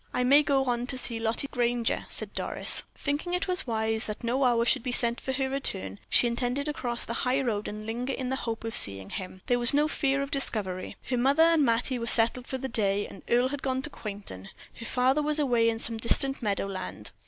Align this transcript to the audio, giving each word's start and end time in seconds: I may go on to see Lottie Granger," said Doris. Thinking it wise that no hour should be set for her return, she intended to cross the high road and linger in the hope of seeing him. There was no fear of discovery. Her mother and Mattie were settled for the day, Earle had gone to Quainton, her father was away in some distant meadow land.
I 0.15 0.23
may 0.23 0.41
go 0.41 0.63
on 0.63 0.87
to 0.87 0.97
see 0.97 1.19
Lottie 1.19 1.47
Granger," 1.49 2.07
said 2.09 2.33
Doris. 2.33 2.85
Thinking 2.97 3.35
it 3.35 3.45
wise 3.67 4.05
that 4.05 4.23
no 4.23 4.45
hour 4.45 4.65
should 4.65 4.81
be 4.81 4.91
set 4.91 5.21
for 5.21 5.31
her 5.33 5.47
return, 5.47 5.99
she 6.09 6.25
intended 6.25 6.65
to 6.65 6.73
cross 6.73 7.05
the 7.05 7.13
high 7.21 7.39
road 7.39 7.67
and 7.67 7.85
linger 7.85 8.11
in 8.13 8.29
the 8.29 8.35
hope 8.37 8.63
of 8.63 8.73
seeing 8.75 9.11
him. 9.11 9.43
There 9.45 9.59
was 9.59 9.75
no 9.75 9.87
fear 9.87 10.23
of 10.23 10.31
discovery. 10.31 10.95
Her 11.03 11.17
mother 11.17 11.43
and 11.43 11.63
Mattie 11.63 11.99
were 11.99 12.07
settled 12.07 12.47
for 12.47 12.57
the 12.57 12.67
day, 12.67 13.21
Earle 13.29 13.49
had 13.49 13.61
gone 13.61 13.83
to 13.83 13.91
Quainton, 13.91 14.49
her 14.73 14.87
father 14.87 15.21
was 15.21 15.37
away 15.37 15.69
in 15.69 15.77
some 15.77 15.97
distant 15.97 16.41
meadow 16.41 16.65
land. 16.65 17.11